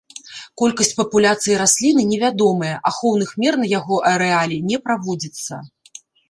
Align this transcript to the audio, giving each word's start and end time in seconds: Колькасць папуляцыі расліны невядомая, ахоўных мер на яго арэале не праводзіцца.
Колькасць 0.59 0.95
папуляцыі 1.01 1.57
расліны 1.61 2.05
невядомая, 2.13 2.71
ахоўных 2.91 3.29
мер 3.45 3.53
на 3.65 3.69
яго 3.77 4.01
арэале 4.13 4.57
не 4.71 4.77
праводзіцца. 4.89 5.53